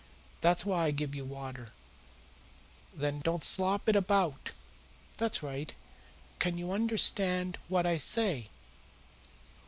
That's 0.39 0.65
why 0.65 0.85
I 0.85 0.89
give 0.89 1.13
you 1.13 1.23
water. 1.25 1.73
There, 2.91 3.11
don't 3.11 3.43
slop 3.43 3.87
it 3.87 3.95
about! 3.95 4.49
That's 5.17 5.43
right. 5.43 5.71
Can 6.39 6.57
you 6.57 6.71
understand 6.71 7.59
what 7.69 7.85
I 7.85 7.99
say?" 7.99 8.49